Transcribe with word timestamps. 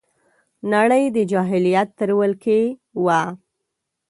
نړۍ 0.73 1.03
د 1.15 1.17
جاهلیت 1.31 1.89
تر 1.99 2.09
ولکې 2.19 2.61
وه 3.05 3.21